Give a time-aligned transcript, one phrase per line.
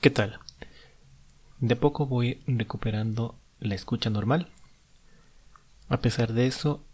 [0.00, 0.38] ¿Qué tal?
[1.58, 4.48] De poco voy recuperando la escucha normal.
[5.88, 6.84] A pesar de eso,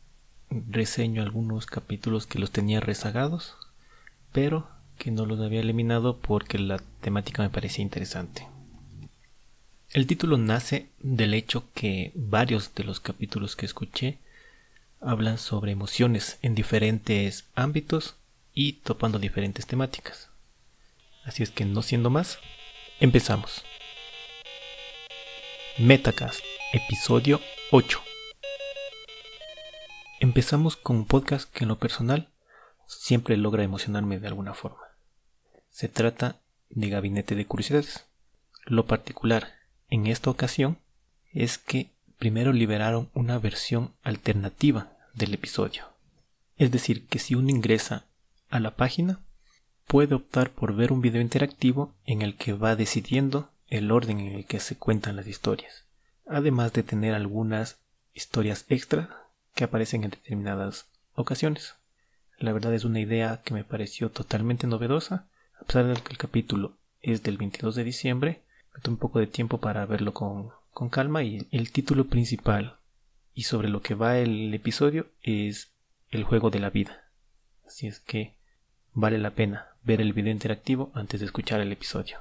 [0.49, 3.57] reseño algunos capítulos que los tenía rezagados,
[4.33, 8.49] pero que no los había eliminado porque la temática me parecía interesante.
[9.93, 14.19] El título nace del hecho que varios de los capítulos que escuché
[15.03, 18.17] hablan sobre emociones en diferentes ámbitos
[18.55, 20.31] y topando diferentes temáticas.
[21.27, 22.39] Así es que no siendo más,
[23.01, 23.65] empezamos.
[25.79, 26.41] Metacast,
[26.73, 27.41] episodio
[27.73, 28.01] 8.
[30.21, 32.29] Empezamos con un podcast que en lo personal
[32.87, 34.83] siempre logra emocionarme de alguna forma.
[35.71, 36.37] Se trata
[36.71, 38.07] de Gabinete de Curiosidades.
[38.65, 39.55] Lo particular
[39.91, 40.79] en esta ocasión
[41.33, 45.85] es que primero liberaron una versión alternativa del episodio.
[46.57, 48.05] Es decir, que si uno ingresa
[48.51, 49.21] a la página,
[49.87, 54.33] puede optar por ver un video interactivo en el que va decidiendo el orden en
[54.35, 55.85] el que se cuentan las historias,
[56.27, 57.79] además de tener algunas
[58.13, 61.75] historias extra que aparecen en determinadas ocasiones.
[62.39, 65.27] La verdad es una idea que me pareció totalmente novedosa,
[65.61, 68.43] a pesar de que el capítulo es del 22 de diciembre,
[68.75, 72.79] me un poco de tiempo para verlo con, con calma y el título principal
[73.35, 75.73] y sobre lo que va el episodio es
[76.11, 77.05] el juego de la vida.
[77.67, 78.35] Así es que
[78.95, 82.19] vale la pena ver el video interactivo antes de escuchar el episodio.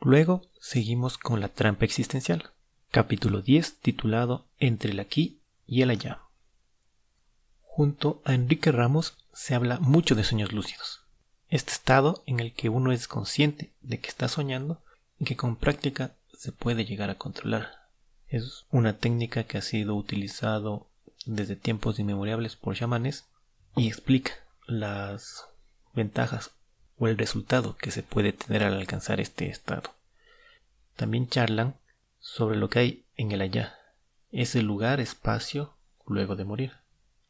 [0.00, 2.50] Luego seguimos con la trampa existencial,
[2.90, 6.20] capítulo 10 titulado Entre el aquí y el allá.
[7.62, 11.02] Junto a Enrique Ramos se habla mucho de sueños lúcidos,
[11.48, 14.82] este estado en el que uno es consciente de que está soñando
[15.18, 17.88] y que con práctica se puede llegar a controlar.
[18.28, 20.86] Es una técnica que ha sido utilizado
[21.26, 23.24] desde tiempos inmemoriales por chamanes
[23.80, 24.32] y explica
[24.66, 25.46] las
[25.94, 26.50] ventajas
[26.98, 29.94] o el resultado que se puede tener al alcanzar este estado.
[30.96, 31.76] También charlan
[32.18, 33.78] sobre lo que hay en el allá,
[34.32, 36.72] ese lugar, espacio, luego de morir,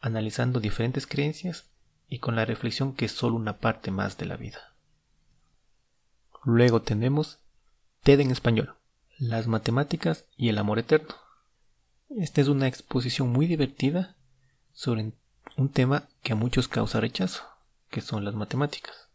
[0.00, 1.71] analizando diferentes creencias
[2.09, 4.75] y con la reflexión que es solo una parte más de la vida.
[6.44, 7.38] Luego tenemos
[8.03, 8.75] TED en español,
[9.19, 11.15] las matemáticas y el amor eterno.
[12.09, 14.17] Esta es una exposición muy divertida
[14.72, 15.12] sobre
[15.56, 17.43] un tema que a muchos causa rechazo,
[17.91, 19.09] que son las matemáticas.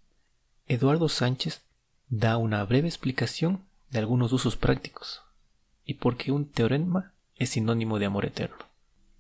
[0.68, 1.62] Eduardo Sánchez
[2.10, 5.22] da una breve explicación de algunos usos prácticos
[5.86, 8.58] y por qué un teorema es sinónimo de amor eterno.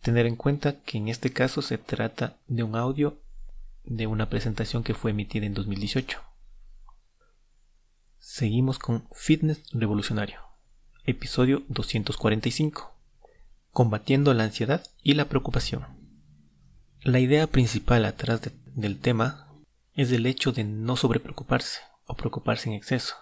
[0.01, 3.17] Tener en cuenta que en este caso se trata de un audio
[3.83, 6.19] de una presentación que fue emitida en 2018.
[8.19, 10.39] Seguimos con Fitness Revolucionario,
[11.05, 12.91] episodio 245,
[13.71, 15.94] combatiendo la ansiedad y la preocupación.
[17.05, 18.41] La idea principal atrás
[18.73, 19.47] del tema
[19.93, 23.13] es el hecho de no sobrepreocuparse o preocuparse en exceso.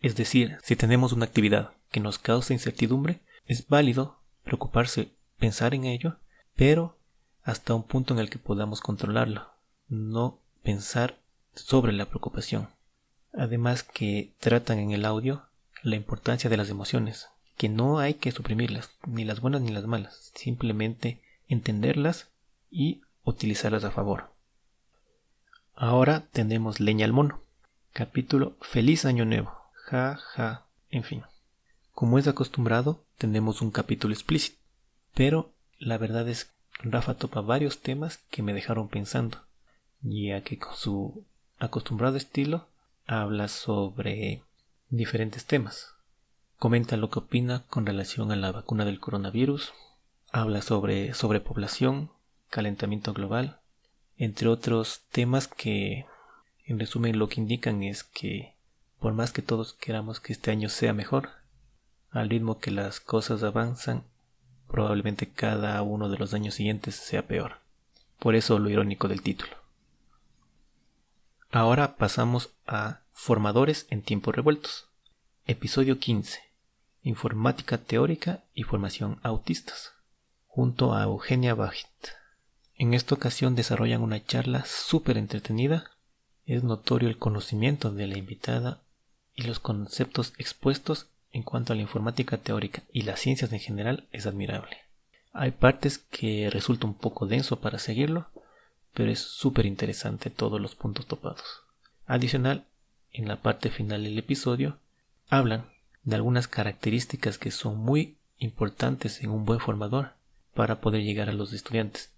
[0.00, 5.86] Es decir, si tenemos una actividad que nos causa incertidumbre, es válido preocuparse, pensar en
[5.86, 6.18] ello,
[6.56, 6.98] pero
[7.42, 9.50] hasta un punto en el que podamos controlarlo,
[9.88, 11.18] no pensar
[11.54, 12.68] sobre la preocupación.
[13.32, 15.46] Además que tratan en el audio
[15.82, 19.86] la importancia de las emociones, que no hay que suprimirlas, ni las buenas ni las
[19.86, 22.28] malas, simplemente entenderlas
[22.70, 24.30] y utilizarlas a favor.
[25.74, 27.42] Ahora tenemos leña al mono.
[27.92, 29.52] Capítulo Feliz Año Nuevo.
[29.74, 31.22] Ja, ja, en fin.
[31.92, 34.58] Como es acostumbrado, tenemos un capítulo explícito.
[35.14, 39.38] Pero la verdad es que Rafa topa varios temas que me dejaron pensando,
[40.02, 41.24] ya que con su
[41.58, 42.68] acostumbrado estilo
[43.06, 44.42] habla sobre
[44.90, 45.94] diferentes temas.
[46.58, 49.72] Comenta lo que opina con relación a la vacuna del coronavirus,
[50.32, 52.10] habla sobre sobrepoblación,
[52.56, 53.60] calentamiento global,
[54.16, 56.06] entre otros temas que
[56.64, 58.54] en resumen lo que indican es que
[58.98, 61.32] por más que todos queramos que este año sea mejor,
[62.10, 64.04] al ritmo que las cosas avanzan,
[64.68, 67.58] probablemente cada uno de los años siguientes sea peor.
[68.18, 69.52] Por eso lo irónico del título.
[71.50, 74.86] Ahora pasamos a Formadores en tiempos revueltos.
[75.46, 76.40] Episodio 15.
[77.02, 79.92] Informática teórica y formación autistas.
[80.46, 81.86] Junto a Eugenia Bajit.
[82.78, 85.92] En esta ocasión desarrollan una charla súper entretenida.
[86.44, 88.82] Es notorio el conocimiento de la invitada
[89.34, 94.06] y los conceptos expuestos en cuanto a la informática teórica y las ciencias en general
[94.12, 94.76] es admirable.
[95.32, 98.28] Hay partes que resulta un poco denso para seguirlo,
[98.92, 101.62] pero es súper interesante todos los puntos topados.
[102.06, 102.66] Adicional,
[103.10, 104.78] en la parte final del episodio,
[105.28, 105.70] hablan
[106.04, 110.12] de algunas características que son muy importantes en un buen formador
[110.54, 112.10] para poder llegar a los estudiantes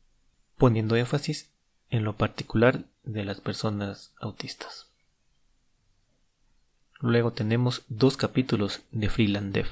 [0.58, 1.50] poniendo énfasis
[1.90, 4.88] en lo particular de las personas autistas.
[7.00, 9.68] Luego tenemos dos capítulos de Freeland Dev.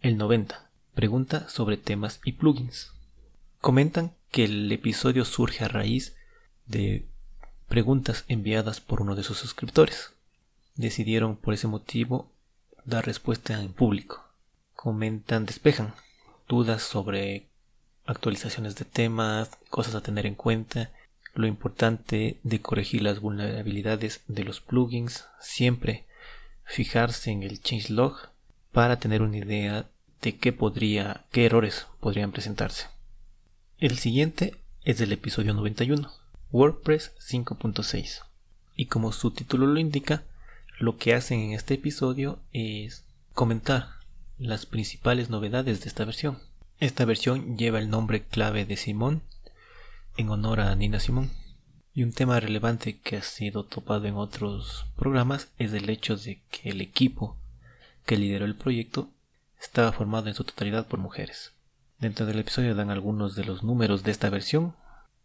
[0.00, 0.70] El 90.
[0.94, 2.92] Pregunta sobre temas y plugins.
[3.60, 6.16] Comentan que el episodio surge a raíz
[6.66, 7.06] de
[7.68, 10.12] preguntas enviadas por uno de sus suscriptores.
[10.74, 12.30] Decidieron por ese motivo
[12.84, 14.24] dar respuesta en público.
[14.74, 15.94] Comentan, despejan
[16.48, 17.46] dudas sobre
[18.06, 20.90] actualizaciones de temas, cosas a tener en cuenta,
[21.34, 26.04] lo importante de corregir las vulnerabilidades de los plugins, siempre
[26.64, 28.16] fijarse en el changelog
[28.72, 29.86] para tener una idea
[30.20, 32.86] de qué podría, qué errores podrían presentarse.
[33.78, 36.10] El siguiente es del episodio 91,
[36.50, 38.22] WordPress 5.6.
[38.76, 40.22] Y como su título lo indica,
[40.78, 43.88] lo que hacen en este episodio es comentar
[44.38, 46.38] las principales novedades de esta versión.
[46.82, 49.22] Esta versión lleva el nombre clave de Simón
[50.16, 51.30] en honor a Nina Simón.
[51.94, 56.42] Y un tema relevante que ha sido topado en otros programas es el hecho de
[56.50, 57.36] que el equipo
[58.04, 59.08] que lideró el proyecto
[59.60, 61.52] estaba formado en su totalidad por mujeres.
[62.00, 64.74] Dentro del episodio dan algunos de los números de esta versión.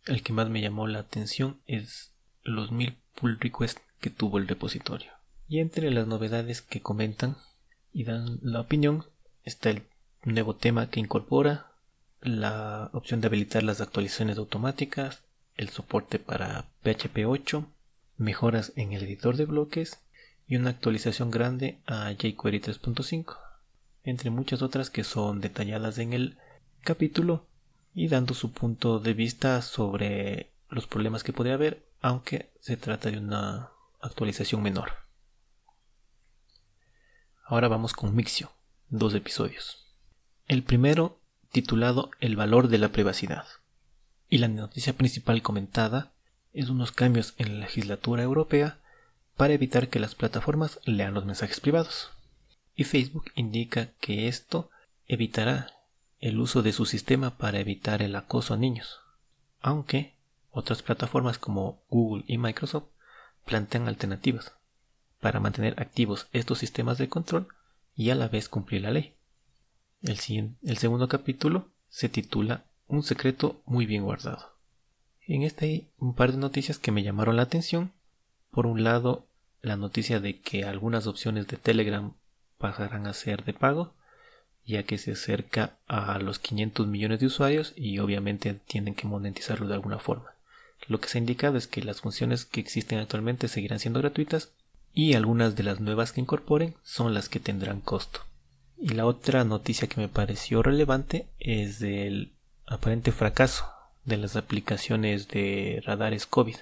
[0.05, 2.11] El que más me llamó la atención es
[2.43, 5.11] los mil pull requests que tuvo el repositorio.
[5.49, 7.35] Y entre las novedades que comentan
[7.93, 9.05] y dan la opinión
[9.43, 9.81] está el
[10.33, 11.67] nuevo tema que incorpora,
[12.21, 15.23] la opción de habilitar las actualizaciones automáticas,
[15.55, 17.65] el soporte para PHP 8,
[18.17, 19.99] mejoras en el editor de bloques
[20.47, 23.37] y una actualización grande a jQuery 3.5,
[24.03, 26.37] entre muchas otras que son detalladas en el
[26.81, 27.45] capítulo
[27.93, 33.09] y dando su punto de vista sobre los problemas que podría haber, aunque se trata
[33.09, 33.71] de una
[34.01, 34.91] actualización menor.
[37.45, 38.51] Ahora vamos con Mixio,
[38.89, 39.86] dos episodios.
[40.47, 41.19] El primero
[41.51, 43.45] titulado El valor de la privacidad.
[44.29, 46.13] Y la noticia principal comentada
[46.53, 48.79] es unos cambios en la legislatura europea
[49.35, 52.11] para evitar que las plataformas lean los mensajes privados.
[52.77, 54.69] Y Facebook indica que esto
[55.05, 55.73] evitará
[56.21, 59.01] el uso de su sistema para evitar el acoso a niños.
[59.59, 60.13] Aunque
[60.51, 62.87] otras plataformas como Google y Microsoft
[63.45, 64.53] plantean alternativas
[65.19, 67.49] para mantener activos estos sistemas de control
[67.97, 69.16] y a la vez cumplir la ley.
[70.03, 74.53] El, segundo capítulo se titula Un secreto muy bien guardado.
[75.25, 77.91] En este hay un par de noticias que me llamaron la atención.
[78.51, 79.25] Por un lado,
[79.63, 82.13] la noticia de que algunas opciones de Telegram
[82.59, 83.95] pasarán a ser de pago,
[84.67, 89.67] ya que se acerca a los 500 millones de usuarios y obviamente tienen que monetizarlo
[89.67, 90.35] de alguna forma.
[90.87, 94.51] Lo que se ha indicado es que las funciones que existen actualmente seguirán siendo gratuitas
[94.93, 98.21] y algunas de las nuevas que incorporen son las que tendrán costo.
[98.79, 102.31] Y la otra noticia que me pareció relevante es del
[102.67, 103.65] aparente fracaso
[104.05, 106.57] de las aplicaciones de radares COVID.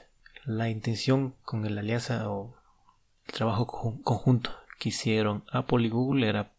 [0.45, 2.55] La intención con el alianza o
[3.27, 3.67] el trabajo
[4.01, 6.51] conjunto que hicieron Apple y Google era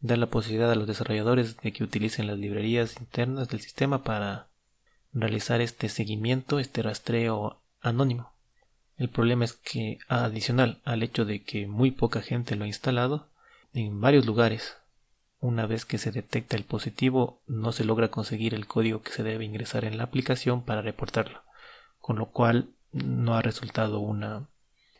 [0.00, 4.48] dar la posibilidad a los desarrolladores de que utilicen las librerías internas del sistema para
[5.12, 8.32] realizar este seguimiento, este rastreo anónimo.
[8.98, 13.26] El problema es que, adicional al hecho de que muy poca gente lo ha instalado,
[13.74, 14.76] en varios lugares
[15.42, 19.24] una vez que se detecta el positivo, no se logra conseguir el código que se
[19.24, 21.42] debe ingresar en la aplicación para reportarlo,
[21.98, 24.48] con lo cual no ha resultado una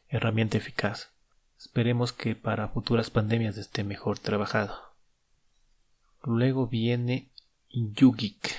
[0.08, 1.10] herramienta eficaz.
[1.56, 4.76] Esperemos que para futuras pandemias esté mejor trabajado.
[6.24, 7.28] Luego viene
[7.70, 8.52] YouGeek,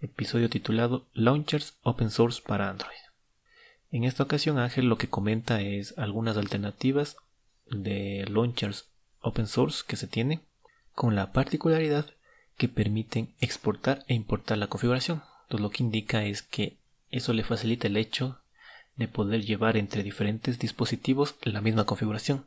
[0.00, 2.96] episodio titulado Launchers Open Source para Android.
[3.90, 7.18] En esta ocasión Ángel lo que comenta es algunas alternativas
[7.66, 8.86] de launchers
[9.20, 10.40] open source que se tienen
[10.94, 12.06] con la particularidad
[12.56, 15.22] que permiten exportar e importar la configuración.
[15.44, 16.76] Entonces lo que indica es que
[17.10, 18.40] eso le facilita el hecho
[18.96, 22.46] de poder llevar entre diferentes dispositivos la misma configuración.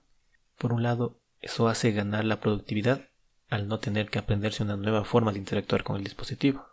[0.58, 3.10] Por un lado, eso hace ganar la productividad
[3.50, 6.66] al no tener que aprenderse una nueva forma de interactuar con el dispositivo.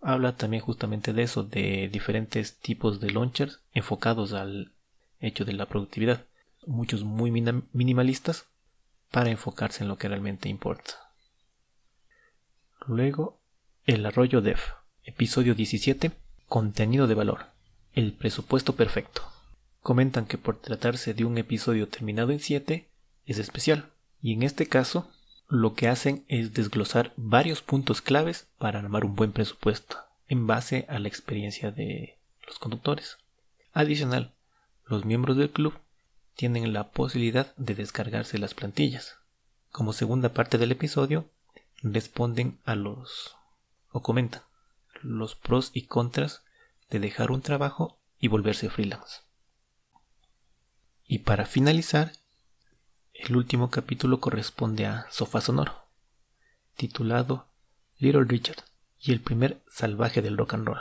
[0.00, 4.72] Habla también justamente de eso, de diferentes tipos de launchers enfocados al
[5.18, 6.24] hecho de la productividad,
[6.66, 8.46] muchos muy minimalistas
[9.10, 11.09] para enfocarse en lo que realmente importa.
[12.86, 13.38] Luego,
[13.84, 14.58] El Arroyo Dev,
[15.04, 16.12] episodio 17,
[16.48, 17.46] Contenido de valor,
[17.92, 19.22] el presupuesto perfecto.
[19.82, 22.88] Comentan que por tratarse de un episodio terminado en 7,
[23.26, 23.90] es especial,
[24.22, 25.10] y en este caso,
[25.46, 30.86] lo que hacen es desglosar varios puntos claves para armar un buen presupuesto, en base
[30.88, 33.18] a la experiencia de los conductores.
[33.72, 34.32] Adicional,
[34.86, 35.74] los miembros del club
[36.34, 39.16] tienen la posibilidad de descargarse las plantillas.
[39.70, 41.28] Como segunda parte del episodio,
[41.82, 43.36] responden a los
[43.92, 44.42] o comentan
[45.02, 46.42] los pros y contras
[46.90, 49.22] de dejar un trabajo y volverse freelance.
[51.06, 52.12] Y para finalizar,
[53.12, 55.84] El último capítulo corresponde a Sofá Sonoro,
[56.76, 57.48] titulado
[57.98, 58.64] Little Richard
[58.98, 60.80] y el primer salvaje del rock and roll.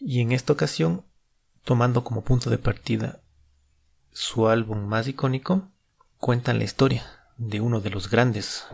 [0.00, 1.04] Y en esta ocasión,
[1.62, 3.20] tomando como punto de partida
[4.12, 5.68] su álbum más icónico,
[6.16, 8.66] cuentan la historia de uno de los grandes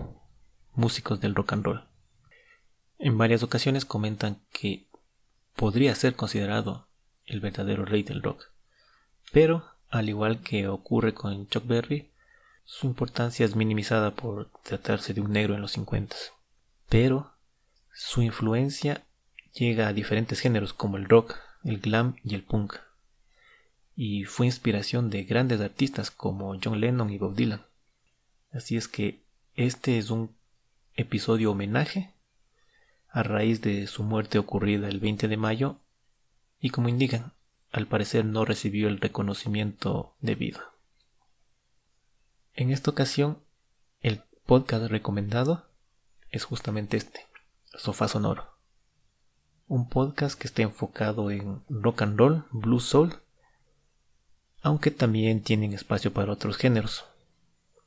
[0.74, 1.84] músicos del rock and roll.
[2.98, 4.86] En varias ocasiones comentan que
[5.56, 6.88] podría ser considerado
[7.26, 8.44] el verdadero rey del rock,
[9.32, 12.10] pero al igual que ocurre con Chuck Berry,
[12.64, 16.16] su importancia es minimizada por tratarse de un negro en los 50.
[16.88, 17.32] Pero
[17.92, 19.04] su influencia
[19.52, 22.76] llega a diferentes géneros como el rock, el glam y el punk.
[23.94, 27.64] Y fue inspiración de grandes artistas como John Lennon y Bob Dylan.
[28.52, 29.22] Así es que
[29.54, 30.34] este es un
[30.96, 32.14] episodio homenaje
[33.08, 35.78] a raíz de su muerte ocurrida el 20 de mayo
[36.60, 37.32] y como indican,
[37.70, 40.60] al parecer no recibió el reconocimiento debido.
[42.54, 43.38] En esta ocasión,
[44.00, 45.66] el podcast recomendado
[46.30, 47.26] es justamente este,
[47.76, 48.48] Sofá Sonoro.
[49.66, 53.14] Un podcast que está enfocado en rock and roll, blues soul,
[54.62, 57.04] aunque también tienen espacio para otros géneros,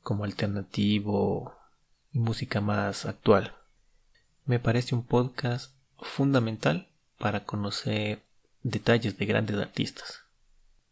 [0.02, 1.57] como alternativo
[2.12, 3.54] música más actual.
[4.44, 6.88] Me parece un podcast fundamental
[7.18, 8.22] para conocer
[8.62, 10.22] detalles de grandes artistas.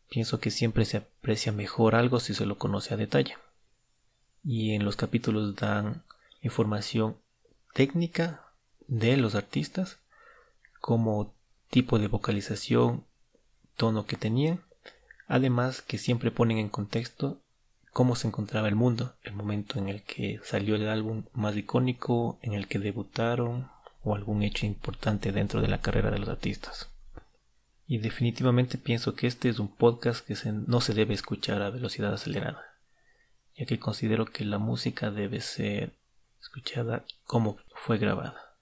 [0.09, 3.37] Pienso que siempre se aprecia mejor algo si se lo conoce a detalle
[4.47, 6.05] y en los capítulos dan
[6.41, 7.17] información
[7.75, 8.45] técnica
[8.87, 9.99] de los artistas,
[10.81, 11.35] como
[11.69, 13.05] tipo de vocalización,
[13.77, 14.63] tono que tenían,
[15.27, 17.41] además que siempre ponen en contexto
[17.97, 22.39] cómo se encontraba el mundo, el momento en el que salió el álbum más icónico,
[22.43, 23.71] en el que debutaron
[24.03, 26.91] o algún hecho importante dentro de la carrera de los artistas.
[27.87, 30.37] Y definitivamente pienso que este es un podcast que
[30.67, 32.77] no se debe escuchar a velocidad acelerada
[33.57, 35.95] ya que considero que la música debe ser
[36.41, 38.55] escuchada como fue grabada.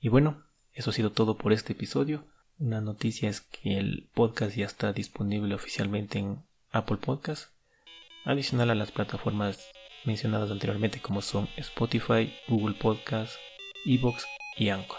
[0.00, 2.24] Y bueno, eso ha sido todo por este episodio.
[2.58, 7.50] Una noticia es que el podcast ya está disponible oficialmente en Apple Podcast,
[8.24, 9.70] adicional a las plataformas
[10.04, 13.34] mencionadas anteriormente como son Spotify, Google Podcast,
[13.84, 14.98] Evox y Anchor.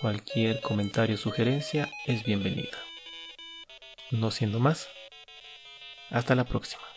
[0.00, 2.78] Cualquier comentario o sugerencia es bienvenida.
[4.10, 4.88] No siendo más,
[6.10, 6.87] hasta la próxima.